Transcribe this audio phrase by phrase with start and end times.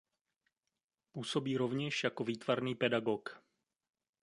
[1.11, 3.43] Působí rovněž jako výtvarný pedagog.